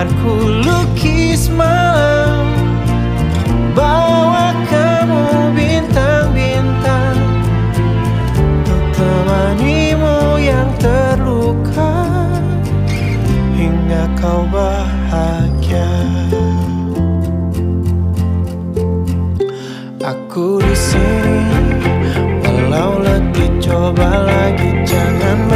Biar 0.00 0.16
ku 0.24 0.32
lukis 0.64 1.52
Bawa 3.76 4.48
kamu 4.72 5.52
bintang-bintang. 5.52 7.20
Untuk 8.32 8.84
temanimu 8.96 10.40
yang 10.40 10.72
terluka 10.80 12.16
Hingga 13.52 14.08
kau 14.16 14.48
bahagia. 14.48 15.92
Aku 20.00 20.64
di 20.64 20.76
sini 20.80 21.76
Walau 22.40 23.04
letih 23.04 23.52
coba 23.60 24.24
lagi 24.24 24.80
jangan 24.88 25.49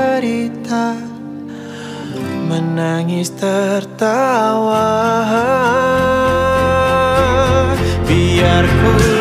bercerita 0.00 0.96
Menangis 2.48 3.30
tertawa. 3.36 4.88
Biar 8.08 8.64
ku 8.66 9.19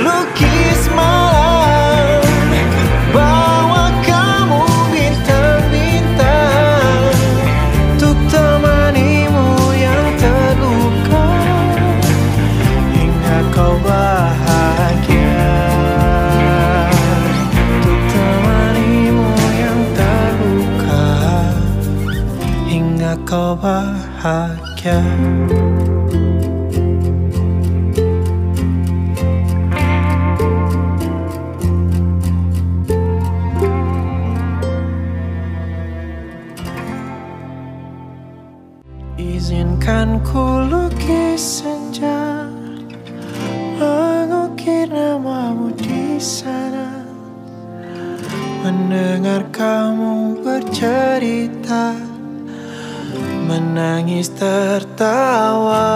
Menangis 54.20 54.36
tertawa. 54.36 55.88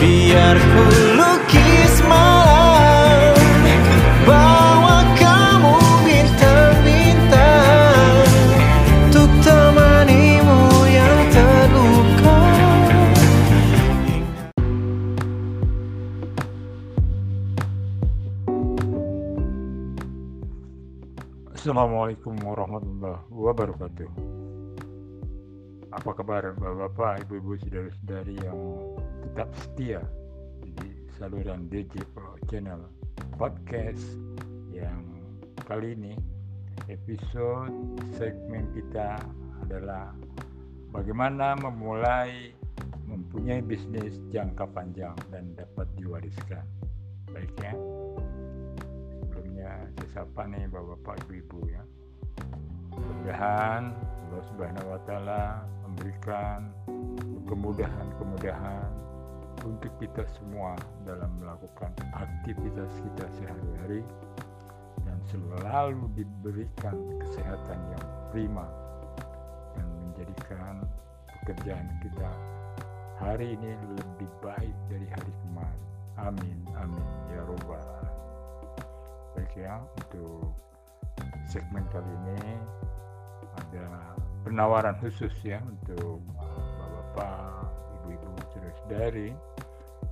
Biar 0.00 0.56
ku 0.56 0.84
lukis 1.20 2.00
malam 2.08 3.36
Bawa 4.24 5.04
kamu 5.20 5.76
bintang-bintang 6.08 8.24
Untuk 9.12 9.28
temanimu 9.44 10.64
yang 10.88 11.20
terluka. 11.28 12.40
Assalamualaikum 21.52 22.32
warahmatullahi 22.40 23.28
wabarakatuh. 23.28 24.41
Apa 26.02 26.18
kabar 26.18 26.50
bapak-bapak, 26.58 27.30
ibu-ibu, 27.30 27.54
saudara-saudari 27.62 28.34
yang 28.42 28.58
tetap 29.22 29.54
setia 29.54 30.02
di 30.66 30.98
saluran 31.14 31.70
DJ 31.70 32.02
Pro 32.10 32.34
Channel 32.50 32.90
Podcast 33.38 34.18
yang 34.74 34.98
kali 35.62 35.94
ini 35.94 36.18
episode 36.90 37.70
segmen 38.18 38.66
kita 38.74 39.22
adalah 39.62 40.10
bagaimana 40.90 41.54
memulai 41.62 42.50
mempunyai 43.06 43.62
bisnis 43.62 44.18
jangka 44.34 44.66
panjang 44.74 45.14
dan 45.30 45.54
dapat 45.54 45.86
diwariskan. 45.94 46.66
baik 47.30 47.54
ya 47.62 47.78
sebelumnya 49.22 49.86
saya 49.94 50.26
sapa 50.26 50.50
nih 50.50 50.66
bapak-bapak 50.66 51.30
ibu-ibu 51.30 51.70
ya 51.70 51.82
mudah-mudahan 52.90 53.94
Allah 53.94 54.42
Subhanahu 54.50 54.88
wa 54.90 55.00
taala 55.06 55.42
memberikan 55.92 56.72
kemudahan-kemudahan 57.44 58.88
untuk 59.60 59.92
kita 60.00 60.24
semua 60.40 60.72
dalam 61.04 61.28
melakukan 61.36 61.92
aktivitas 62.16 62.88
kita 62.96 63.28
sehari-hari 63.36 64.00
dan 65.04 65.20
selalu 65.28 66.08
diberikan 66.16 66.96
kesehatan 67.20 67.76
yang 67.92 68.04
prima 68.32 68.64
dan 69.76 69.86
menjadikan 70.00 70.74
pekerjaan 71.28 71.86
kita 72.00 72.30
hari 73.20 73.52
ini 73.52 73.76
lebih 73.92 74.30
baik 74.40 74.74
dari 74.88 75.06
hari 75.12 75.32
kemarin. 75.44 75.82
Amin, 76.16 76.58
amin, 76.80 77.08
ya 77.36 77.44
robbal. 77.44 77.84
Baik 79.36 79.52
ya, 79.60 79.76
untuk 80.00 80.56
segmen 81.44 81.84
kali 81.92 82.08
ini 82.24 82.56
ada 83.60 84.16
penawaran 84.42 84.98
khusus 84.98 85.32
ya 85.46 85.62
untuk 85.62 86.18
uh, 86.38 86.68
bapak-bapak, 86.78 87.70
ibu-ibu, 88.02 88.30
saudara-saudari 88.50 89.30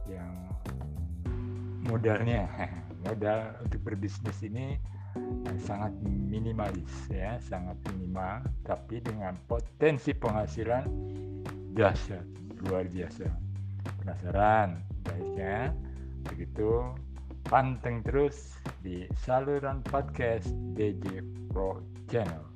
yang 0.06 0.34
modalnya 1.86 2.46
modal 3.06 3.54
untuk 3.66 3.80
berbisnis 3.82 4.38
ini 4.46 4.78
sangat 5.66 5.90
minimalis 6.06 7.10
ya 7.10 7.34
sangat 7.42 7.74
minimal 7.90 8.46
tapi 8.62 9.02
dengan 9.02 9.34
potensi 9.50 10.14
penghasilan 10.14 10.86
dahsyat 11.74 12.22
luar 12.66 12.86
biasa. 12.86 13.26
Penasaran? 14.02 14.86
Baiknya 15.02 15.74
begitu 16.28 16.94
panteng 17.48 18.04
terus 18.06 18.54
di 18.84 19.08
saluran 19.26 19.82
podcast 19.82 20.52
DJ 20.76 21.24
Pro 21.50 21.82
Channel 22.06 22.49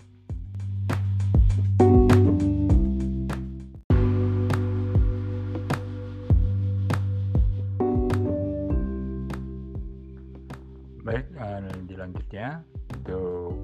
ya 12.35 12.59
untuk 12.91 13.55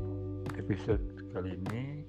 episode 0.54 1.02
kali 1.34 1.58
ini 1.58 2.06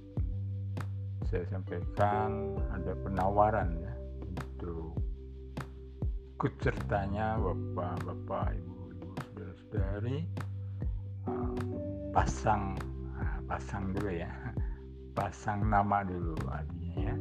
saya 1.25 1.41
sampaikan 1.49 2.53
ada 2.69 2.93
penawaran 3.01 3.73
ya 3.81 3.93
untuk 4.21 4.93
ikut 6.37 6.53
sertanya 6.61 7.41
bapak-bapak 7.41 8.61
ibu-ibu 8.61 9.09
saudara-saudari. 9.25 10.29
Uh, 11.25 11.57
pasang 12.13 12.77
uh, 13.17 13.41
pasang 13.49 13.97
dulu 13.97 14.13
ya. 14.13 14.29
Pasang 15.17 15.65
nama 15.65 16.05
dulu 16.05 16.37
artinya 16.45 17.09
ya. 17.09 17.15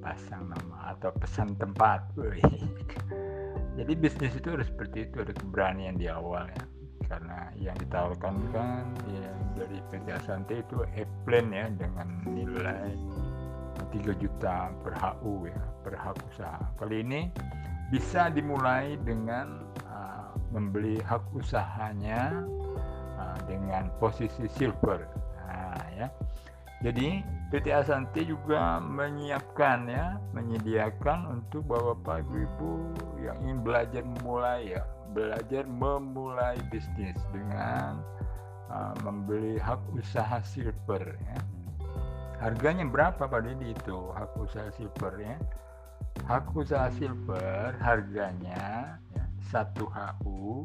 Pasang 0.00 0.48
nama 0.48 0.96
atau 0.96 1.12
pesan 1.12 1.60
tempat. 1.60 2.08
Jadi 3.76 3.92
bisnis 4.00 4.32
itu 4.32 4.48
harus 4.48 4.72
seperti 4.72 5.12
itu 5.12 5.28
ada 5.28 5.36
keberanian 5.36 6.00
di 6.00 6.08
awal 6.08 6.48
ya 6.48 6.79
karena 7.10 7.50
yang 7.58 7.74
ditawarkan 7.74 8.38
kan 8.54 8.86
ya, 9.10 9.34
dari 9.58 9.82
PT 9.90 10.06
Asante 10.14 10.62
itu 10.62 10.86
e-plan 10.94 11.50
ya 11.50 11.66
dengan 11.74 12.06
nilai 12.22 12.94
3 13.90 14.22
juta 14.22 14.70
per 14.86 14.94
HU 14.94 15.50
ya 15.50 15.60
per 15.82 15.98
hak 15.98 16.16
usaha. 16.30 16.62
Kali 16.78 17.02
ini 17.02 17.26
bisa 17.90 18.30
dimulai 18.30 18.94
dengan 19.02 19.66
uh, 19.90 20.30
membeli 20.54 21.02
hak 21.02 21.26
usahanya 21.34 22.46
uh, 23.18 23.38
dengan 23.50 23.90
posisi 23.98 24.46
silver. 24.46 25.02
Nah, 25.42 25.82
ya. 25.98 26.06
Jadi 26.80 27.20
PT 27.50 27.74
Asante 27.74 28.24
juga 28.24 28.78
menyiapkan 28.80 29.84
ya 29.90 30.16
menyediakan 30.32 31.42
untuk 31.42 31.66
bapak-bapak 31.68 32.24
ibu-ibu 32.24 32.72
yang 33.20 33.36
ingin 33.44 33.58
belajar 33.60 34.00
memulai 34.00 34.78
ya 34.78 34.80
belajar 35.10 35.66
memulai 35.66 36.58
bisnis 36.70 37.18
dengan 37.34 37.98
uh, 38.70 38.94
membeli 39.02 39.58
hak 39.58 39.80
usaha 39.94 40.38
silver 40.46 41.18
ya. 41.18 41.38
Harganya 42.40 42.88
berapa 42.88 43.20
Pak 43.28 43.42
Didi 43.44 43.76
itu 43.76 43.98
hak 44.16 44.32
usaha 44.40 44.72
silver 44.72 45.12
ya? 45.20 45.36
Hak 46.24 46.50
usaha 46.56 46.88
silver 46.96 47.76
harganya 47.82 48.96
ya, 49.12 49.24
1 49.52 49.76
HU 49.76 50.64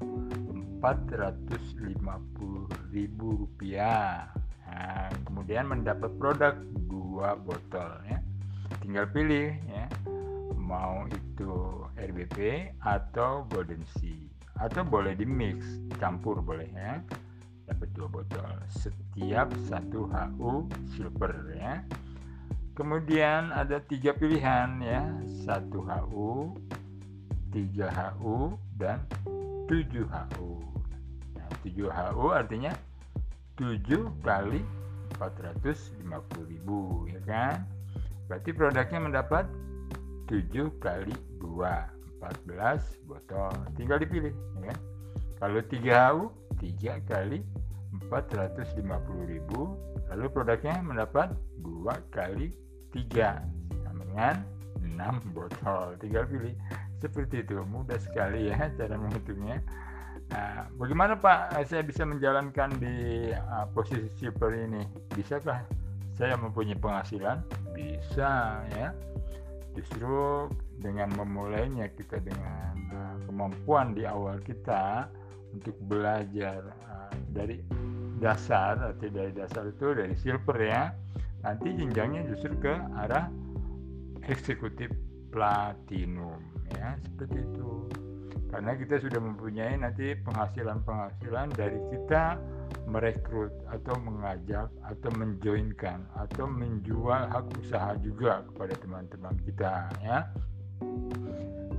ribu 2.94 3.28
rupiah. 3.46 4.30
Nah, 4.66 5.10
kemudian 5.26 5.66
mendapat 5.68 6.12
produk 6.22 6.56
dua 6.88 7.36
botol 7.36 7.90
ya. 8.08 8.22
Tinggal 8.82 9.10
pilih 9.10 9.56
ya 9.66 9.90
mau 10.66 11.06
itu 11.06 11.86
RBP 11.94 12.74
atau 12.82 13.46
Golden 13.46 13.86
Sea 13.98 14.35
atau 14.60 14.88
boleh 14.88 15.16
di 15.16 15.28
mix 15.28 15.64
campur 16.00 16.40
boleh 16.40 16.68
ya. 16.72 17.04
Dapat 17.66 17.90
dua 17.98 18.08
botol. 18.08 18.56
Setiap 18.70 19.50
satu 19.66 20.06
HU 20.06 20.70
silver 20.94 21.34
ya. 21.58 21.82
Kemudian 22.76 23.50
ada 23.56 23.82
tiga 23.82 24.14
pilihan 24.14 24.80
ya. 24.84 25.02
Satu 25.44 25.82
HU 25.82 26.54
tiga 27.50 27.88
HU 27.90 28.60
dan 28.76 29.02
tujuh 29.66 30.06
HU. 30.06 30.62
Nah, 31.40 31.50
tujuh 31.64 31.88
HU 31.90 32.26
artinya 32.36 32.76
tujuh 33.56 34.12
kali 34.22 34.62
450 35.16 36.52
ribu 36.52 37.08
ya 37.08 37.22
kan? 37.24 37.64
Berarti 38.28 38.52
produknya 38.52 39.00
mendapat 39.00 39.46
7 40.28 40.82
kali 40.82 41.16
2 41.40 41.95
14 42.26 43.06
botol. 43.06 43.54
Tinggal 43.78 44.02
dipilih 44.02 44.34
ya. 44.64 44.74
Kalau 45.38 45.62
3 45.62 46.16
HU 46.16 46.32
3 46.58 47.12
kali 47.12 47.44
450.000 48.08 50.12
lalu 50.12 50.26
produknya 50.32 50.80
mendapat 50.84 51.32
2 51.64 52.14
kali 52.14 52.52
3 52.92 53.84
sama 53.84 54.04
dengan 54.06 54.36
6 54.82 55.36
botol. 55.36 55.96
Tinggal 56.00 56.24
pilih. 56.28 56.56
Seperti 57.00 57.44
itu. 57.44 57.60
Mudah 57.68 58.00
sekali 58.00 58.50
ya 58.50 58.72
cara 58.74 58.96
menghitungnya. 58.96 59.60
Nah 60.32 60.72
bagaimana 60.80 61.20
Pak 61.20 61.68
saya 61.70 61.86
bisa 61.86 62.02
menjalankan 62.02 62.82
di 62.82 63.30
uh, 63.36 63.68
posisi 63.76 64.10
silver 64.18 64.56
ini? 64.56 64.88
Bisakah 65.14 65.62
saya 66.16 66.40
mempunyai 66.40 66.80
penghasilan? 66.80 67.44
Bisa 67.76 68.64
ya. 68.74 68.96
Justru 69.76 70.48
dengan 70.80 71.12
memulainya 71.16 71.88
kita 71.94 72.20
dengan 72.20 72.76
uh, 72.92 73.18
kemampuan 73.28 73.96
di 73.96 74.04
awal 74.04 74.40
kita 74.44 75.08
untuk 75.56 75.76
belajar 75.88 76.62
uh, 76.88 77.14
dari 77.32 77.64
dasar 78.20 78.80
atau 78.80 79.08
dari 79.12 79.32
dasar 79.36 79.68
itu 79.68 79.92
dari 79.96 80.16
silver 80.16 80.60
ya 80.60 80.92
nanti 81.44 81.76
jenjangnya 81.76 82.26
justru 82.32 82.56
ke 82.60 82.74
arah 82.96 83.28
eksekutif 84.26 84.90
platinum 85.30 86.40
ya 86.74 86.96
seperti 87.04 87.44
itu 87.44 87.86
karena 88.56 88.72
kita 88.80 88.96
sudah 89.04 89.20
mempunyai 89.20 89.76
nanti 89.76 90.16
penghasilan-penghasilan 90.24 91.52
dari 91.60 91.76
kita 91.92 92.40
merekrut 92.88 93.52
atau 93.68 93.98
mengajak 94.00 94.70
atau 94.86 95.10
menjoinkan 95.18 96.06
atau 96.16 96.46
menjual 96.46 97.28
hak 97.34 97.46
usaha 97.60 97.98
juga 98.00 98.46
kepada 98.48 98.74
teman-teman 98.78 99.36
kita 99.44 99.90
ya. 100.00 100.30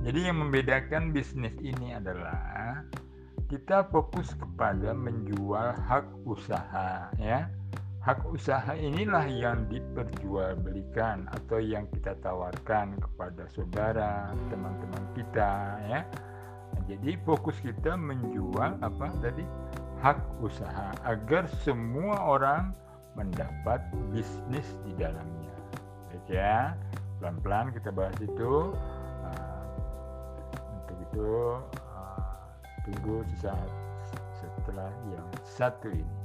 Jadi 0.07 0.19
yang 0.23 0.39
membedakan 0.39 1.11
bisnis 1.11 1.51
ini 1.59 1.91
adalah 1.91 2.81
kita 3.51 3.87
fokus 3.91 4.31
kepada 4.39 4.95
menjual 4.95 5.75
hak 5.87 6.07
usaha 6.23 7.11
ya. 7.19 7.51
Hak 8.03 8.23
usaha 8.31 8.71
inilah 8.71 9.27
yang 9.27 9.67
diperjualbelikan 9.67 11.27
atau 11.27 11.59
yang 11.59 11.91
kita 11.91 12.15
tawarkan 12.23 12.95
kepada 13.03 13.43
saudara, 13.51 14.31
teman-teman 14.47 15.03
kita 15.11 15.75
ya. 15.91 16.01
Jadi 16.87 17.19
fokus 17.27 17.59
kita 17.59 17.99
menjual 17.99 18.79
apa 18.79 19.11
tadi? 19.19 19.43
hak 20.01 20.21
usaha 20.45 20.93
agar 21.05 21.49
semua 21.65 22.21
orang 22.21 22.73
mendapat 23.17 23.81
bisnis 24.13 24.67
di 24.85 24.93
dalamnya. 24.93 25.55
Ya, 26.27 26.75
pelan-pelan 27.19 27.73
kita 27.73 27.89
bahas 27.93 28.17
itu. 28.21 28.73
Uh, 29.25 29.63
untuk 30.77 30.97
itu 31.01 31.29
uh, 31.93 32.37
tunggu 32.85 33.25
sesaat 33.35 33.69
setelah 34.37 34.89
yang 35.11 35.27
satu 35.43 35.89
ini. 35.91 36.16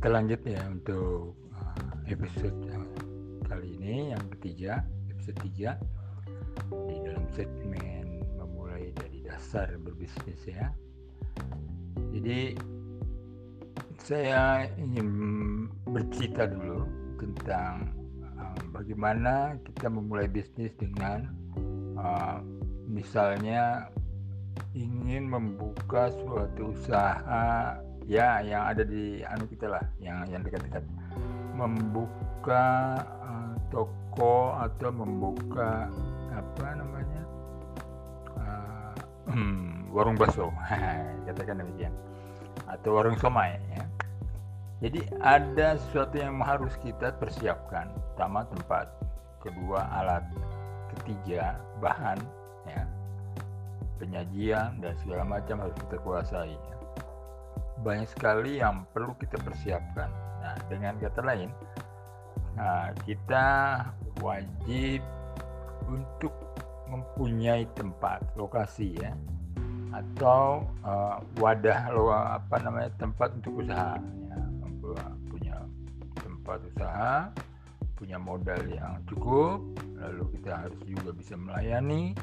Kita 0.00 0.16
lanjut 0.16 0.40
ya 0.48 0.64
untuk 0.64 1.36
uh, 1.52 1.92
episode 2.08 2.56
kali 3.44 3.76
ini 3.76 4.16
yang 4.16 4.24
ketiga, 4.32 4.80
episode 5.12 5.36
3 5.44 5.76
di 6.88 6.96
dalam 7.04 7.28
segmen 7.36 8.24
memulai 8.40 8.96
dari 8.96 9.20
dasar 9.20 9.68
berbisnis 9.76 10.40
ya. 10.48 10.72
Jadi 12.16 12.56
saya 14.00 14.72
ingin 14.80 15.08
bercerita 15.84 16.48
dulu 16.48 16.88
tentang 17.20 17.92
uh, 18.40 18.56
bagaimana 18.72 19.60
kita 19.68 19.92
memulai 19.92 20.32
bisnis 20.32 20.72
dengan 20.80 21.28
uh, 22.00 22.40
misalnya 22.88 23.92
ingin 24.72 25.28
membuka 25.28 26.08
suatu 26.24 26.72
usaha 26.72 27.76
ya 28.10 28.42
yang 28.42 28.66
ada 28.66 28.82
di 28.82 29.22
anu 29.22 29.46
kita 29.46 29.70
lah 29.70 29.84
yang 30.02 30.26
yang 30.26 30.42
dekat-dekat. 30.42 30.82
Membuka 31.54 32.98
uh, 33.22 33.54
toko 33.70 34.58
atau 34.58 34.90
membuka 34.90 35.86
apa 36.34 36.66
namanya? 36.74 37.22
Uh, 38.34 38.90
warung 39.94 40.18
bakso. 40.18 40.50
Katakan 41.30 41.62
demikian. 41.62 41.94
Atau 42.66 42.98
warung 42.98 43.14
somai 43.22 43.54
ya. 43.70 43.86
Jadi 44.82 45.06
ada 45.22 45.78
sesuatu 45.78 46.18
yang 46.18 46.42
harus 46.42 46.74
kita 46.82 47.14
persiapkan. 47.14 47.94
Pertama 47.94 48.42
tempat. 48.50 48.90
Kedua 49.38 49.86
alat. 50.02 50.26
Ketiga 50.98 51.62
bahan 51.78 52.18
ya. 52.66 52.82
Penyajian 54.02 54.82
dan 54.82 54.96
segala 55.04 55.22
macam 55.22 55.62
harus 55.62 55.76
kita 55.86 56.00
kuasai 56.00 56.56
ya 56.56 56.79
banyak 57.80 58.08
sekali 58.08 58.60
yang 58.60 58.84
perlu 58.92 59.16
kita 59.16 59.40
persiapkan. 59.40 60.08
Nah, 60.40 60.56
dengan 60.68 60.96
kata 60.96 61.20
lain, 61.20 61.50
nah, 62.56 62.92
kita 63.04 63.46
wajib 64.20 65.00
untuk 65.88 66.32
mempunyai 66.90 67.64
tempat 67.78 68.22
lokasi 68.34 68.98
ya 68.98 69.14
atau 69.90 70.62
uh, 70.86 71.18
wadah 71.42 71.90
lo 71.90 72.14
apa 72.14 72.62
namanya 72.62 72.90
tempat 72.98 73.34
untuk 73.42 73.66
usaha 73.66 73.98
ya 73.98 74.38
punya 75.30 75.56
tempat 76.22 76.58
usaha 76.70 77.14
punya 77.98 78.16
modal 78.16 78.62
yang 78.70 79.02
cukup 79.10 79.58
lalu 79.98 80.24
kita 80.38 80.66
harus 80.66 80.80
juga 80.86 81.10
bisa 81.10 81.34
melayani 81.34 82.14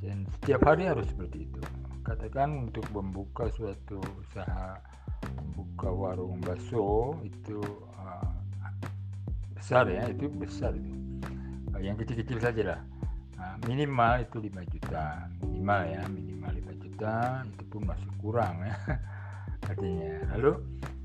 dan 0.00 0.24
setiap 0.40 0.64
hari 0.66 0.88
harus 0.88 1.06
seperti 1.08 1.44
itu 1.44 1.60
katakan 2.06 2.70
untuk 2.70 2.86
membuka 2.94 3.50
suatu 3.50 3.98
usaha 4.22 4.78
buka 5.58 5.90
warung 5.90 6.38
bakso 6.38 7.18
itu 7.26 7.58
uh, 7.98 8.30
besar 9.58 9.90
ya 9.90 10.06
itu 10.06 10.30
besar 10.30 10.70
itu. 10.78 10.94
Uh, 11.74 11.82
yang 11.82 11.98
kecil-kecil 11.98 12.38
saja 12.38 12.62
lah 12.62 12.80
uh, 13.42 13.58
minimal 13.66 14.22
itu 14.22 14.38
5 14.38 14.54
juta 14.70 15.26
minimal 15.42 15.80
ya 15.82 16.02
minimal 16.06 16.52
5 16.54 16.82
juta 16.86 17.14
itu 17.42 17.62
pun 17.66 17.82
masih 17.90 18.10
kurang 18.22 18.54
ya 18.62 18.76
artinya. 19.74 20.14
Lalu 20.38 20.52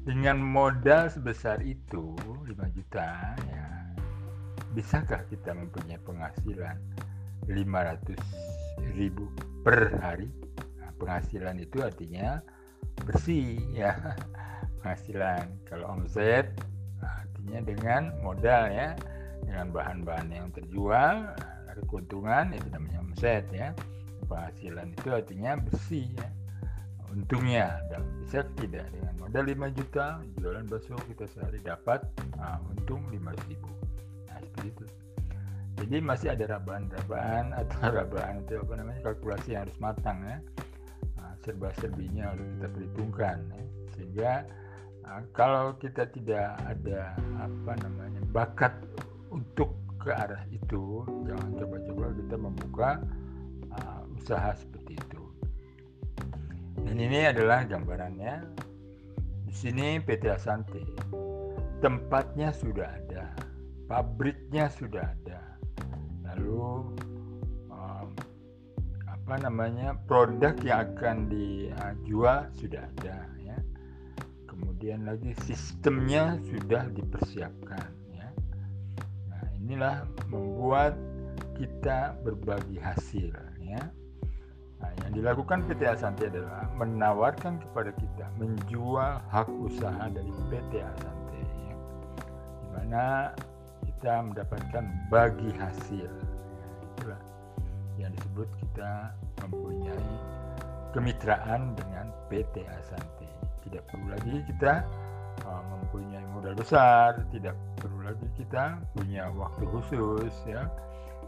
dengan 0.06 0.38
modal 0.38 1.10
sebesar 1.10 1.66
itu 1.66 2.14
5 2.46 2.78
juta 2.78 3.34
ya 3.50 3.66
bisakah 4.78 5.26
kita 5.34 5.58
mempunyai 5.58 5.98
penghasilan 6.06 6.78
500 7.50 8.22
ribu 8.94 9.26
per 9.66 9.98
hari 9.98 10.30
penghasilan 11.02 11.58
itu 11.58 11.82
artinya 11.82 12.38
bersih 13.02 13.58
ya. 13.74 13.98
Penghasilan. 14.82 15.50
Kalau 15.66 15.98
omset 15.98 16.54
artinya 17.02 17.60
dengan 17.66 18.14
modal 18.22 18.70
ya. 18.70 18.94
Dengan 19.42 19.74
bahan-bahan 19.74 20.30
yang 20.30 20.48
terjual 20.54 21.34
ada 21.66 21.82
keuntungan 21.90 22.54
itu 22.54 22.70
namanya 22.70 23.02
omset 23.02 23.50
ya. 23.50 23.74
Penghasilan 24.30 24.94
itu 24.94 25.10
artinya 25.10 25.58
bersih 25.58 26.06
ya. 26.14 26.30
Untungnya 27.10 27.82
dan 27.90 28.06
bisa 28.22 28.46
tidak. 28.62 28.88
Dengan 28.94 29.18
modal 29.18 29.44
5 29.50 29.78
juta 29.78 30.22
jualan 30.40 30.66
bakso 30.70 30.96
kita 31.10 31.26
sehari 31.28 31.60
dapat 31.66 32.06
nah, 32.38 32.62
untung 32.72 33.04
500 33.10 33.52
ribu. 33.52 33.68
Nah 34.30 34.40
seperti 34.40 34.70
itu. 34.70 34.86
Jadi 35.82 35.98
masih 35.98 36.38
ada 36.38 36.46
rabahan-rabahan 36.46 37.58
atau 37.58 37.90
rabahan 37.98 38.46
itu 38.46 38.54
apa 38.62 38.74
namanya 38.78 39.02
kalkulasi 39.02 39.58
yang 39.58 39.66
harus 39.66 39.78
matang 39.82 40.22
ya 40.24 40.38
serba-serbinya 41.42 42.34
harus 42.34 42.48
kita 42.58 42.68
perhitungkan 42.70 43.38
ya. 43.50 43.64
sehingga 43.98 44.32
uh, 45.06 45.22
kalau 45.34 45.76
kita 45.78 46.10
tidak 46.14 46.58
ada 46.66 47.16
apa 47.42 47.74
namanya 47.82 48.22
bakat 48.32 48.74
untuk 49.34 49.76
ke 50.02 50.10
arah 50.10 50.42
itu 50.50 51.06
jangan 51.30 51.50
coba-coba 51.62 52.06
kita 52.18 52.36
membuka 52.38 52.90
uh, 53.78 54.02
usaha 54.18 54.50
seperti 54.58 54.98
itu. 54.98 55.22
Dan 56.82 56.98
ini 56.98 57.30
adalah 57.30 57.62
gambarannya. 57.70 58.42
Di 59.46 59.54
sini 59.54 60.00
PT 60.00 60.32
Asante 60.32 60.82
tempatnya 61.84 62.56
sudah 62.56 62.88
ada 62.88 63.52
pabriknya 63.92 64.72
sudah 64.72 65.04
ada. 65.04 65.60
Lalu 66.32 66.96
apa 69.22 69.48
namanya 69.48 69.94
produk 70.10 70.58
yang 70.66 70.92
akan 70.92 71.30
dijual 71.30 72.50
sudah 72.58 72.84
ada 72.98 73.30
ya. 73.38 73.58
Kemudian 74.50 75.06
lagi 75.06 75.38
sistemnya 75.46 76.42
sudah 76.50 76.90
dipersiapkan 76.90 77.90
ya. 78.12 78.28
Nah 79.30 79.44
inilah 79.62 80.10
membuat 80.28 80.98
kita 81.54 82.18
berbagi 82.26 82.82
hasil 82.82 83.30
ya. 83.62 83.82
Nah, 84.82 84.92
yang 85.06 85.14
dilakukan 85.14 85.70
PT 85.70 85.86
Asante 85.86 86.26
adalah 86.26 86.66
menawarkan 86.74 87.62
kepada 87.62 87.94
kita 87.94 88.26
menjual 88.42 89.22
hak 89.30 89.46
usaha 89.62 90.10
dari 90.10 90.34
PT 90.50 90.82
Asante 90.82 91.38
ya. 91.46 91.76
Di 92.58 92.68
mana 92.74 93.06
kita 93.86 94.26
mendapatkan 94.26 94.86
bagi 95.14 95.54
hasil 95.54 96.10
yang 98.02 98.12
disebut 98.18 98.50
kita 98.58 99.14
mempunyai 99.46 100.10
kemitraan 100.92 101.78
dengan 101.78 102.10
PT 102.28 102.66
Asante. 102.68 103.30
Tidak 103.64 103.84
perlu 103.88 104.12
lagi 104.12 104.42
kita 104.50 104.84
uh, 105.46 105.64
mempunyai 105.70 106.26
modal 106.34 106.58
besar, 106.58 107.22
tidak 107.30 107.54
perlu 107.78 108.04
lagi 108.04 108.28
kita 108.36 108.82
punya 108.98 109.30
waktu 109.38 109.64
khusus 109.70 110.34
ya. 110.50 110.66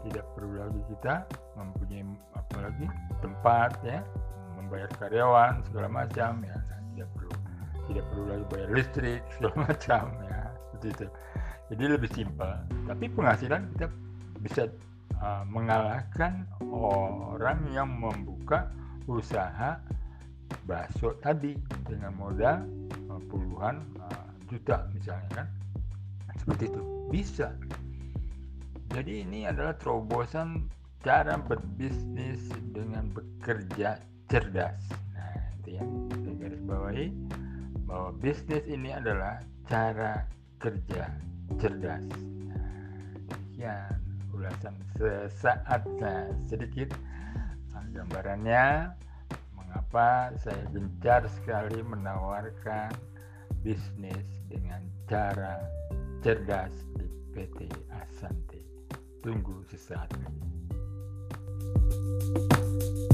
Tidak 0.04 0.24
perlu 0.36 0.60
lagi 0.60 0.82
kita 0.92 1.24
mempunyai 1.56 2.04
apalagi 2.36 2.86
tempat 3.24 3.72
ya, 3.86 4.04
membayar 4.60 4.90
karyawan 5.00 5.64
segala 5.64 5.88
macam 5.88 6.44
ya. 6.44 6.56
Nah, 6.58 6.80
tidak 6.92 7.08
perlu 7.16 7.32
tidak 7.88 8.04
perlu 8.12 8.24
lagi 8.28 8.44
bayar 8.52 8.68
listrik 8.74 9.22
segala 9.38 9.54
macam 9.72 10.04
ya 10.28 10.44
itu. 10.88 11.06
Jadi 11.72 11.82
lebih 11.88 12.10
simpel. 12.12 12.52
Tapi 12.84 13.04
penghasilan 13.08 13.72
kita 13.76 13.86
bisa 14.44 14.62
uh, 15.20 15.44
mengalahkan 15.46 16.48
orang 16.64 17.62
yang 17.70 17.90
membuka 17.90 18.70
usaha 19.04 19.78
bakso 20.64 21.12
tadi 21.20 21.56
dengan 21.84 22.16
modal 22.16 22.64
uh, 23.12 23.20
puluhan 23.28 23.84
uh, 24.00 24.28
juta 24.48 24.88
misalnya 24.94 25.44
kan? 25.44 25.48
Seperti 26.40 26.68
itu. 26.72 26.82
Bisa. 27.08 27.54
Jadi 28.92 29.26
ini 29.26 29.48
adalah 29.48 29.74
terobosan 29.74 30.68
cara 31.04 31.36
berbisnis 31.36 32.48
dengan 32.72 33.10
bekerja 33.12 34.00
cerdas. 34.30 34.80
Nah 35.12 35.36
itu 35.60 35.80
yang 35.80 35.88
saya 36.20 36.34
garis 36.40 36.62
bawahi 36.64 37.06
bahwa 37.84 38.10
bisnis 38.18 38.64
ini 38.64 38.92
adalah 38.92 39.40
cara 39.68 40.24
kerja 40.60 41.12
cerdas. 41.60 42.04
Nah, 42.48 42.64
demikian 43.28 44.03
ulasan 44.34 44.74
sesaat 44.98 45.86
nah, 46.02 46.28
sedikit 46.50 46.90
nah, 47.70 47.86
gambarannya 47.94 48.90
mengapa 49.54 50.34
saya 50.42 50.66
gencar 50.74 51.26
sekali 51.40 51.82
menawarkan 51.82 52.90
bisnis 53.64 54.26
dengan 54.50 54.84
cara 55.08 55.62
cerdas 56.20 56.72
di 57.00 57.08
PT 57.32 57.72
Asante. 57.90 58.60
Tunggu 59.24 59.64
sesaat 59.72 60.12
lagi. 60.20 60.54
memacu 62.74 63.13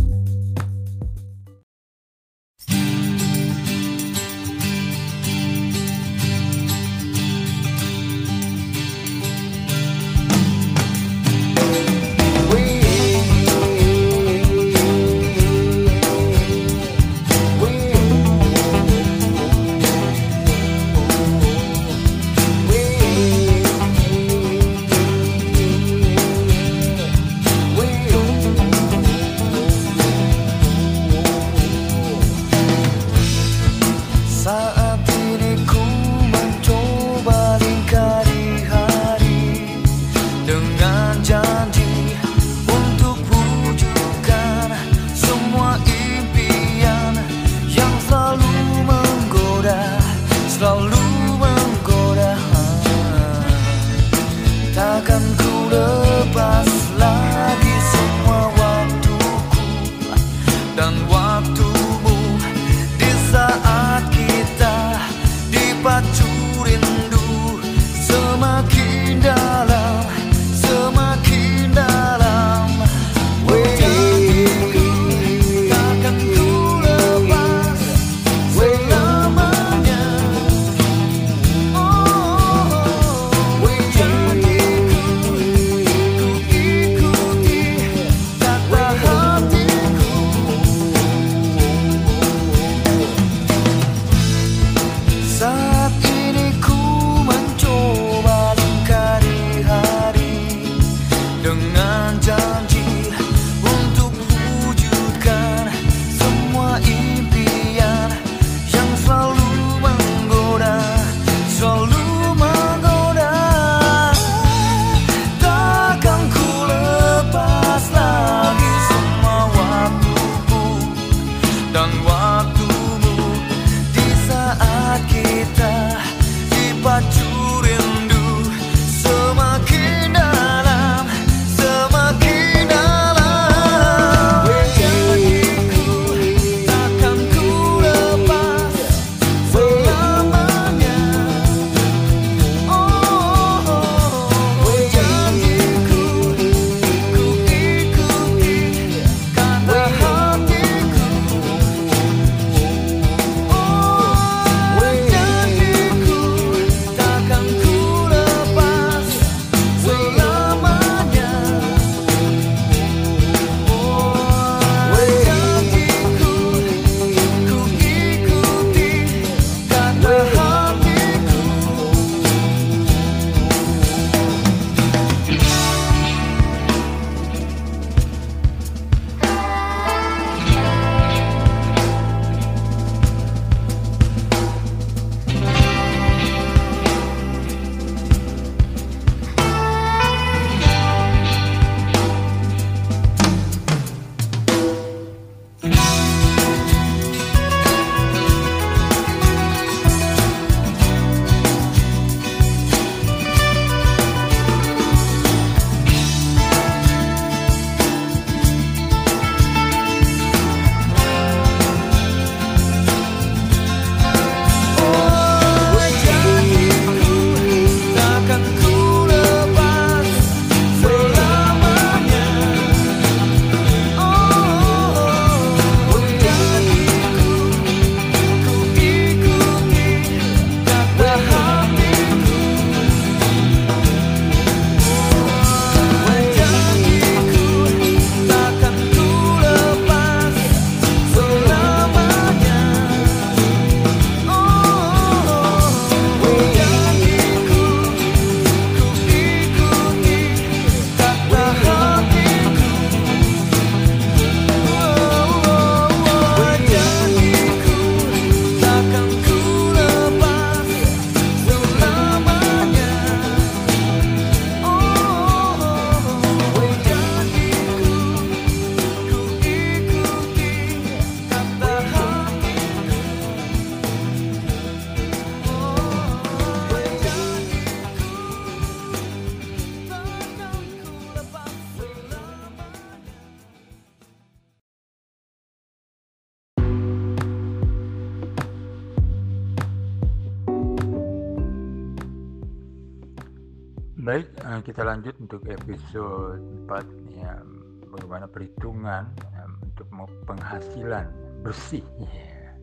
kita 294.61 294.85
lanjut 294.85 295.17
untuk 295.21 295.43
episode 295.49 296.41
4 296.69 297.17
ya, 297.17 297.41
bagaimana 297.89 298.29
perhitungan 298.29 299.09
ya, 299.17 299.41
untuk 299.65 299.87
penghasilan 300.29 301.09
bersih. 301.43 301.85
ya. 301.99 302.55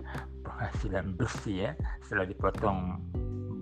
Penghasilan 0.46 1.18
bersih 1.18 1.70
ya, 1.70 1.72
setelah 2.06 2.26
dipotong 2.30 3.02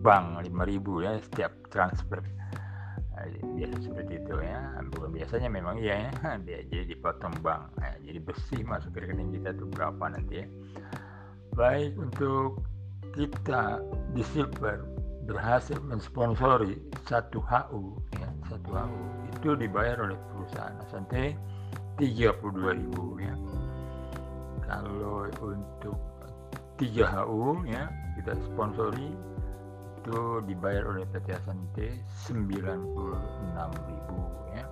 bank 0.06 0.46
5000 0.46 1.06
ya 1.06 1.12
setiap 1.18 1.52
transfer. 1.74 2.22
Nah, 3.16 3.26
biasa 3.58 3.76
seperti 3.82 4.14
itu 4.22 4.36
ya. 4.44 4.62
Bukan 4.94 5.10
biasanya 5.16 5.50
memang 5.50 5.82
iya 5.82 6.12
ya, 6.12 6.38
dia 6.46 6.60
jadi 6.70 6.94
dipotong 6.94 7.34
bank. 7.42 7.74
Nah, 7.82 7.96
jadi 8.06 8.20
bersih 8.22 8.62
masuk 8.68 8.94
ke 8.94 9.08
rekening 9.08 9.34
kita 9.34 9.58
tuh 9.58 9.68
berapa 9.72 10.14
nanti 10.14 10.46
ya. 10.46 10.48
Baik 11.56 11.96
untuk 11.98 12.62
kita 13.16 13.80
di 14.12 14.22
Silver 14.22 14.84
berhasil 15.26 15.82
mensponsori 15.82 16.78
satu 17.10 17.42
HU 17.42 17.98
ya 18.26 18.34
satu 18.50 18.74
HU 18.74 19.06
itu 19.30 19.50
dibayar 19.54 20.02
oleh 20.02 20.18
perusahaan 20.34 20.74
Asante 20.82 21.38
32.000 22.02 22.90
ya. 23.22 23.38
Kalau 24.66 25.30
untuk 25.46 26.02
3 26.82 27.06
HU 27.06 27.70
ya 27.70 27.86
kita 28.18 28.34
sponsori 28.50 29.14
itu 30.02 30.42
dibayar 30.50 30.90
oleh 30.90 31.06
PT 31.14 31.38
Asante 31.38 32.02
96.000 32.26 34.58
ya. 34.58 34.66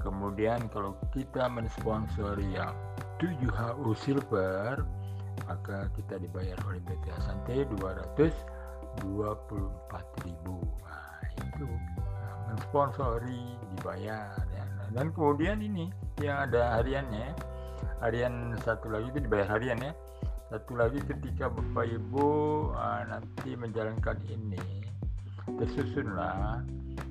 Kemudian 0.00 0.64
kalau 0.70 0.94
kita 1.10 1.50
mensponsori 1.50 2.54
yang 2.54 2.70
7 3.18 3.50
HU 3.50 3.90
silver 3.98 4.86
maka 5.44 5.90
kita 5.98 6.22
dibayar 6.22 6.54
oleh 6.68 6.80
PT 6.86 7.10
Asante 7.10 7.66
224.000 7.74 9.02
nah 10.86 11.18
itu 11.34 11.66
mensponsori 12.60 13.56
dibayar 13.72 14.36
ya. 14.52 14.64
dan 14.92 15.08
kemudian 15.16 15.64
ini 15.64 15.88
yang 16.20 16.44
ada 16.44 16.76
hariannya 16.76 17.32
harian 18.04 18.52
satu 18.60 18.92
lagi 18.92 19.08
itu 19.16 19.24
dibayar 19.24 19.48
harian 19.56 19.80
ya. 19.80 19.92
Satu 20.52 20.74
lagi 20.74 20.98
ketika 21.06 21.46
bapak 21.46 21.88
ibu 21.94 22.28
ah, 22.74 23.06
nanti 23.06 23.54
menjalankan 23.54 24.18
ini 24.26 24.82
tersusunlah 25.46 26.60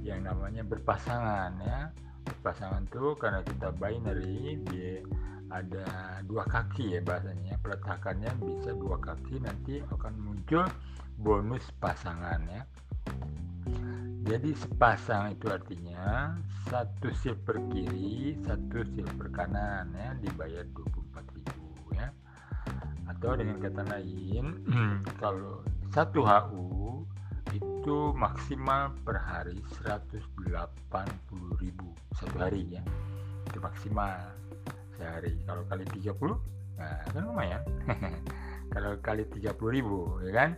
yang 0.05 0.27
namanya 0.27 0.61
berpasangan 0.61 1.55
ya. 1.63 1.89
Berpasangan 2.27 2.85
tuh 2.91 3.15
karena 3.15 3.39
kita 3.41 3.71
binary 3.79 4.59
dia 4.69 5.01
ada 5.49 6.19
dua 6.27 6.43
kaki 6.45 6.99
ya 6.99 7.01
bahasanya. 7.01 7.55
Peletakannya 7.63 8.29
bisa 8.43 8.75
dua 8.75 8.99
kaki 8.99 9.39
nanti 9.39 9.81
akan 9.87 10.13
muncul 10.19 10.67
bonus 11.15 11.63
pasangan 11.79 12.43
ya 12.51 12.63
jadi 14.29 14.53
sepasang 14.53 15.33
itu 15.33 15.49
artinya 15.49 16.37
satu 16.69 17.09
silver 17.17 17.57
kiri 17.73 18.37
satu 18.45 18.85
silver 18.93 19.25
kanan 19.33 19.89
ya 19.97 20.13
dibayar 20.21 20.61
24.000 20.69 21.97
ya. 21.97 22.13
Atau 23.09 23.33
dengan 23.33 23.57
kata 23.57 23.89
lain 23.89 24.61
kalau 25.21 25.65
satu 25.89 26.21
HU 26.21 26.69
itu 27.57 28.13
maksimal 28.13 28.93
per 29.01 29.17
hari 29.17 29.57
180.000 29.81 30.13
satu 32.13 32.37
hari 32.37 32.69
ya. 32.69 32.85
Itu 33.49 33.57
maksimal 33.65 34.29
sehari. 34.93 35.41
Kalau 35.49 35.65
kali 35.65 35.89
30 35.89 36.77
nah 36.77 37.01
kan 37.09 37.25
lumayan. 37.25 37.65
Kalau 38.77 38.93
kali 39.01 39.25
30.000 39.25 40.29
ya 40.29 40.31
kan 40.37 40.53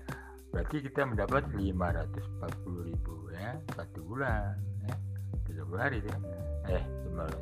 berarti 0.52 0.84
kita 0.84 1.08
mendapat 1.08 1.48
540.000 1.56 3.40
ya 3.40 3.52
satu 3.72 4.00
bulan 4.04 4.60
ya. 4.84 4.96
30 5.48 5.80
hari 5.80 5.98
itu 6.04 6.12
eh 6.68 6.84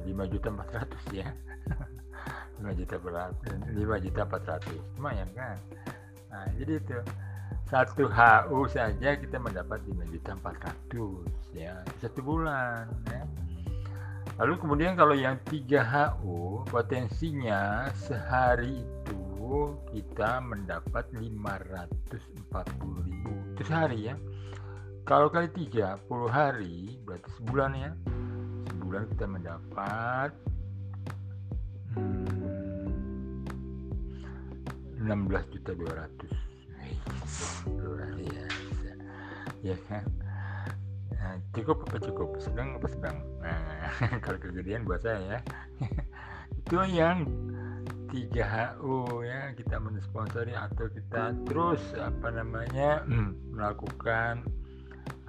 5 0.06 0.32
juta 0.32 0.48
400 0.54 1.17
ya. 1.17 1.28
5 2.62 2.80
juta 2.80 2.95
400 3.02 3.74
5 3.74 4.06
juta 4.06 4.22
400 4.30 4.98
lumayan 4.98 5.30
kan? 5.34 5.58
Nah 6.30 6.45
jadi 6.56 6.78
itu 6.78 6.98
satu 7.69 8.10
HU 8.10 8.65
saja 8.65 9.10
kita 9.17 9.38
mendapat 9.38 9.82
5.400 9.86 11.58
ya 11.58 11.82
satu 12.02 12.19
bulan 12.22 12.89
ya. 13.10 13.26
Lalu 14.39 14.56
kemudian 14.56 14.95
kalau 14.95 15.13
yang 15.13 15.36
3 15.45 15.84
HU 15.84 16.63
potensinya 16.72 17.91
sehari 17.91 18.82
itu 18.82 19.29
kita 19.89 20.41
mendapat 20.45 21.09
540 21.13 23.07
ribu 23.07 23.31
itu 23.53 23.62
sehari 23.65 24.09
ya. 24.12 24.15
Kalau 25.03 25.27
kali 25.33 25.49
30 25.49 26.05
hari 26.29 27.01
berarti 27.01 27.29
sebulan 27.41 27.71
ya. 27.73 27.91
Sebulan 28.69 29.03
kita 29.15 29.25
mendapat 29.25 30.31
hmm, 31.97 32.29
16 35.01 35.53
juta 35.57 35.71
200 35.73 36.49
luar 37.79 38.09
biasa. 38.13 38.91
Ya 39.65 39.75
kan? 39.89 40.05
Nah, 41.19 41.35
cukup 41.51 41.83
apa 41.89 41.97
cukup? 41.99 42.29
Sedang 42.39 42.79
apa 42.79 42.88
sedang? 42.88 43.17
Nah, 43.43 43.91
kalau 44.23 44.39
kegedean 44.39 44.88
buat 44.88 45.03
saya 45.03 45.19
ya. 45.19 45.39
Itu 46.59 46.79
yang 46.88 47.27
3HU 48.10 49.22
ya 49.22 49.54
kita 49.54 49.78
mensponsori 49.78 50.58
atau 50.58 50.89
kita 50.89 51.38
terus 51.45 51.82
apa 51.95 52.34
namanya 52.34 53.06
melakukan 53.54 54.43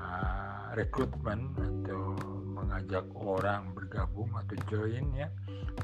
uh, 0.01 0.73
rekrutmen 0.73 1.53
atau 1.57 2.17
mengajak 2.57 3.05
orang 3.17 3.73
bergabung 3.77 4.33
atau 4.33 4.57
join 4.73 5.07
ya 5.13 5.29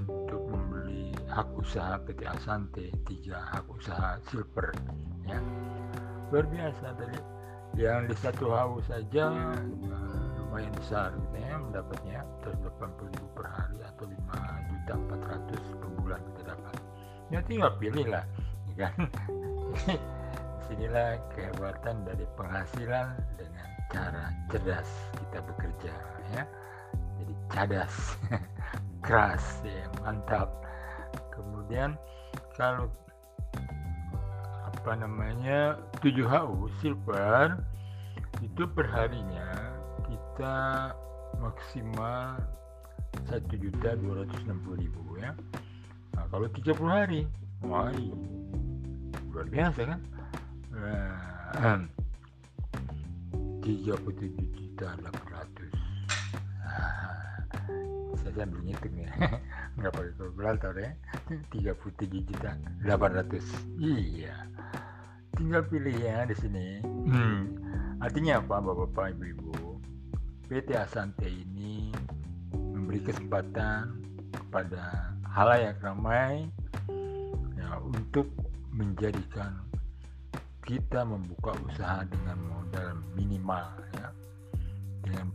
untuk 0.09 0.49
membeli 0.49 1.13
hak 1.29 1.49
usaha 1.57 2.01
PT 2.05 2.25
Asante 2.25 2.93
tiga 3.05 3.45
hak 3.53 3.67
usaha 3.69 4.17
silver 4.33 4.73
ya. 5.29 5.41
Luar 6.33 6.47
biasa 6.49 6.97
tadi 6.97 7.19
yang 7.77 8.09
di 8.09 8.17
satu 8.17 8.49
HU 8.49 8.81
saja 8.89 9.29
uh, 9.29 10.27
lumayan 10.41 10.73
besar 10.81 11.13
gitu 11.13 11.37
ya 11.37 11.61
mendapatnya 11.61 12.25
180 12.41 13.13
ribu 13.13 13.29
per 13.37 13.47
hari 13.53 13.79
atau 13.85 14.05
5 14.09 14.17
juta 14.73 14.93
400 14.97 15.26
ya 17.31 17.41
tinggal 17.45 17.73
pilih 17.79 18.07
lah 18.07 18.25
ya 18.75 18.89
kan? 18.89 18.95
Di 19.87 20.75
sinilah 20.75 21.15
kehebatan 21.31 22.03
dari 22.03 22.27
penghasilan 22.35 23.15
dengan 23.39 23.69
cara 23.87 24.35
cerdas 24.51 24.91
kita 25.15 25.39
bekerja 25.47 25.95
ya. 26.35 26.43
Jadi 27.23 27.35
cadas 27.55 27.95
keras 29.07 29.45
ya 29.63 29.87
mantap. 30.03 30.51
Kemudian 31.31 31.95
kalau 32.59 32.91
apa 34.67 34.93
namanya 34.99 35.79
7HU 36.03 36.67
silver 36.83 37.63
itu 38.43 38.63
perharinya 38.71 39.51
kita 40.07 40.95
maksimal 41.39 42.39
1.260.000 43.27 45.23
ya 45.23 45.31
nah, 46.17 46.25
kalau 46.33 46.49
30 46.49 46.73
hari 46.89 47.21
wah 47.61 47.93
luar 49.37 49.47
biasa 49.53 49.81
kan? 49.85 50.01
Nah, 50.73 51.85
37 53.61 54.33
juta 54.57 54.95
800 55.03 55.69
nah, 56.63 57.37
saya 58.17 58.33
sambil 58.33 58.61
ngitung 58.65 58.97
ya. 58.97 59.13
Nggak 59.77 59.93
pakai 59.93 60.13
kalkulator 60.17 60.75
ya. 60.81 60.91
37 61.53 62.25
juta 62.31 62.51
800 62.81 63.45
iya. 63.77 64.49
Tinggal 65.37 65.69
pilih 65.69 65.97
ya 66.01 66.25
di 66.25 66.37
sini. 66.39 66.81
Hmm. 67.07 67.61
artinya 67.97 68.45
apa 68.45 68.61
bapak-bapak 68.61 69.17
ibu-ibu? 69.17 69.81
PT 70.47 70.79
Asante 70.79 71.27
ini 71.27 71.91
memberi 72.53 73.03
kesempatan 73.03 73.99
kepada 74.31 75.16
halayak 75.37 75.77
ramai 75.85 76.49
ya, 77.61 77.77
untuk 77.85 78.25
menjadikan 78.73 79.53
kita 80.65 81.05
membuka 81.05 81.53
usaha 81.69 82.09
dengan 82.09 82.41
modal 82.49 82.97
minimal 83.13 83.69
ya. 84.01 84.09
Dengan 85.05 85.29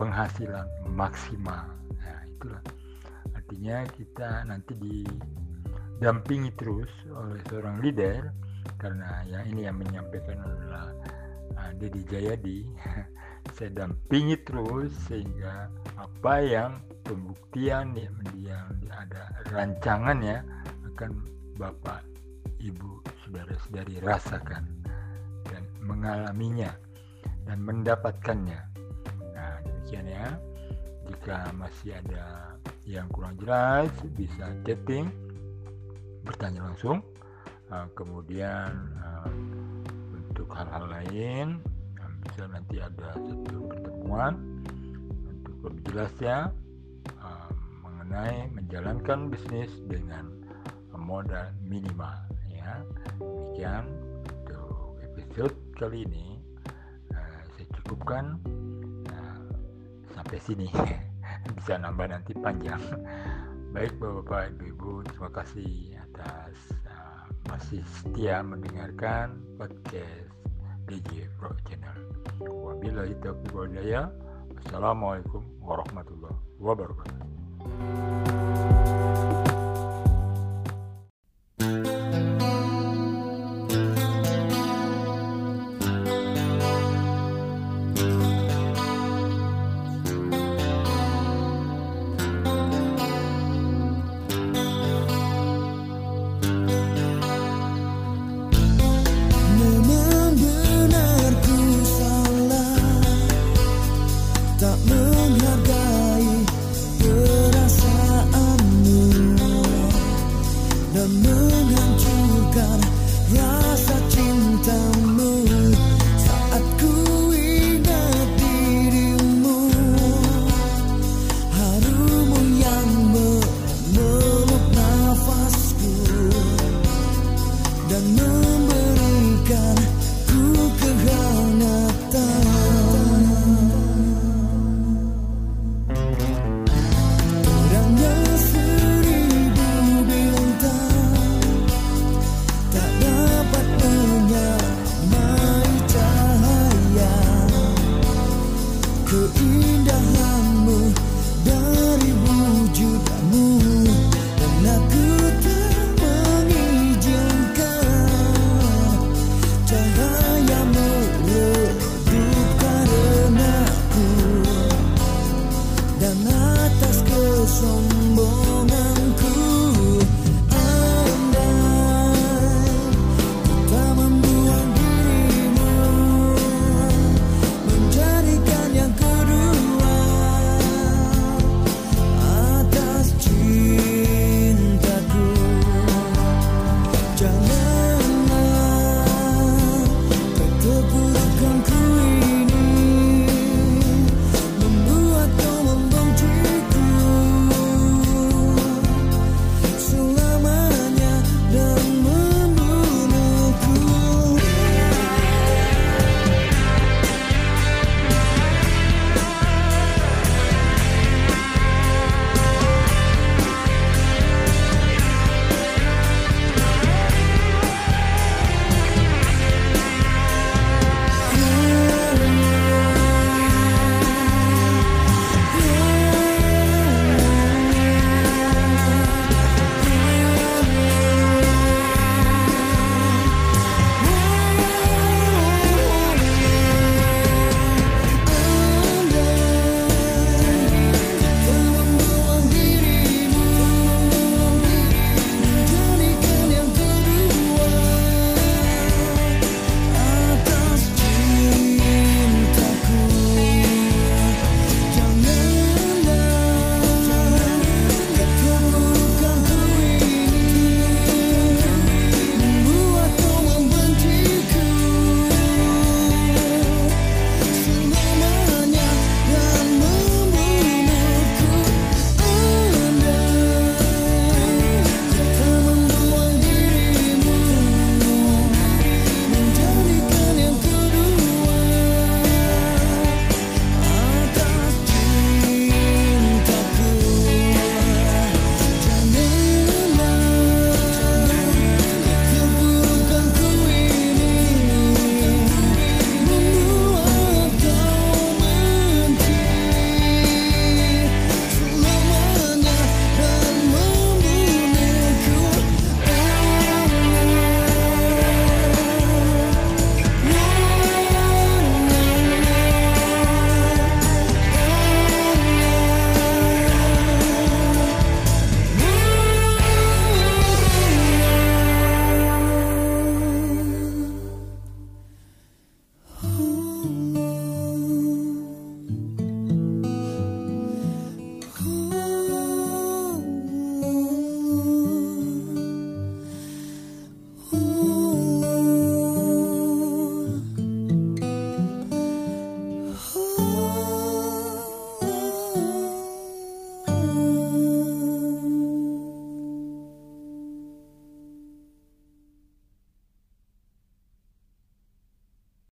penghasilan 0.00 0.64
maksimal 0.96 1.68
nah 2.00 2.24
itulah. 2.24 2.64
Artinya 3.36 3.84
kita 3.92 4.48
nanti 4.48 4.72
didampingi 4.80 6.50
terus 6.56 6.90
oleh 7.12 7.38
seorang 7.52 7.84
leader 7.84 8.32
karena 8.80 9.28
yang 9.28 9.44
ini 9.52 9.68
yang 9.68 9.76
menyampaikan 9.76 10.40
adalah 10.40 10.88
uh, 11.60 11.70
Dedi 11.76 12.00
Jayadi. 12.08 12.64
Saya 13.60 13.70
dampingi 13.76 14.40
terus 14.40 14.90
sehingga 15.06 15.68
apa 16.00 16.34
yang 16.42 16.80
pembuktian 17.08 17.96
yang, 17.96 18.16
yang 18.36 18.68
ada 18.92 19.32
rancangannya 19.48 20.44
akan 20.92 21.24
Bapak 21.56 22.04
Ibu 22.60 23.00
saudara-saudari 23.24 24.04
rasakan 24.04 24.68
dan 25.48 25.64
mengalaminya 25.80 26.76
dan 27.48 27.64
mendapatkannya. 27.64 28.60
Nah 29.32 29.56
demikian 29.64 30.06
ya. 30.06 30.26
Jika 31.08 31.56
masih 31.56 31.96
ada 32.04 32.52
yang 32.84 33.08
kurang 33.08 33.40
jelas 33.40 33.88
bisa 34.12 34.52
chatting 34.68 35.08
bertanya 36.20 36.68
langsung. 36.68 37.00
Uh, 37.68 37.88
kemudian 37.96 38.72
uh, 39.00 39.28
untuk 40.12 40.48
hal-hal 40.52 40.84
lain 40.88 41.60
bisa 42.24 42.44
nanti 42.48 42.80
ada 42.80 43.16
satu 43.16 43.56
pertemuan 43.68 44.34
untuk 45.28 45.56
lebih 45.68 45.82
jelasnya 45.92 46.48
uh, 46.48 46.67
mengenai 48.08 48.48
menjalankan 48.56 49.28
bisnis 49.28 49.68
dengan 49.84 50.32
modal 50.96 51.52
minimal 51.60 52.16
ya. 52.48 52.80
Demikian 53.20 53.84
untuk 54.24 54.96
episode 55.04 55.52
kali 55.76 56.08
ini. 56.08 56.40
Uh, 57.12 57.40
saya 57.52 57.68
cukupkan. 57.76 58.40
Uh, 59.12 59.44
sampai 60.16 60.40
sini. 60.40 60.72
Bisa 61.60 61.76
nambah 61.76 62.08
nanti 62.08 62.32
panjang. 62.32 62.80
Baik 63.76 63.92
bapak-bapak 64.00 64.56
ibu-ibu 64.56 65.04
terima 65.12 65.28
kasih 65.28 66.00
atas 66.08 66.56
uh, 66.88 67.28
masih 67.52 67.84
setia 67.84 68.40
mendengarkan 68.40 69.36
podcast 69.60 70.32
DJ 70.88 71.28
Pro 71.36 71.52
Channel. 71.68 72.00
Wabillahi 72.40 73.20
taufiq 73.20 73.52
walhidayah 73.52 74.08
wassalamualaikum 74.56 75.44
warahmatullahi 75.60 76.40
wabarakatuh 76.56 77.27
Memang 77.58 78.27